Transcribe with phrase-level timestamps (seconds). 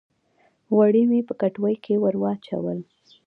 [0.73, 2.79] غوړي مې په کټوۍ کښې ور واچول